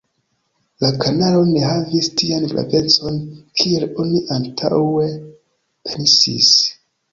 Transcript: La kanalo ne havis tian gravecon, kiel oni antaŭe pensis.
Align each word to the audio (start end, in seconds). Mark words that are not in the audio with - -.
La 0.83 0.87
kanalo 1.03 1.43
ne 1.49 1.61
havis 1.71 2.09
tian 2.21 2.47
gravecon, 2.55 3.21
kiel 3.61 3.87
oni 4.07 4.25
antaŭe 4.39 5.07
pensis. 5.93 6.53